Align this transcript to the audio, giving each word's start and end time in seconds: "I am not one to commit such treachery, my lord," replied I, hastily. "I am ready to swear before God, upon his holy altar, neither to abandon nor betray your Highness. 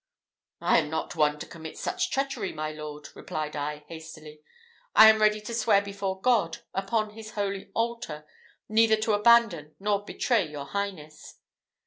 "I 0.61 0.79
am 0.79 0.89
not 0.89 1.15
one 1.15 1.37
to 1.37 1.45
commit 1.45 1.77
such 1.77 2.09
treachery, 2.09 2.51
my 2.53 2.71
lord," 2.71 3.09
replied 3.15 3.55
I, 3.55 3.85
hastily. 3.87 4.41
"I 4.95 5.09
am 5.11 5.21
ready 5.21 5.39
to 5.41 5.53
swear 5.53 5.79
before 5.79 6.19
God, 6.19 6.57
upon 6.73 7.11
his 7.11 7.33
holy 7.33 7.69
altar, 7.75 8.25
neither 8.67 8.95
to 8.95 9.13
abandon 9.13 9.75
nor 9.79 10.03
betray 10.03 10.49
your 10.49 10.65
Highness. 10.65 11.37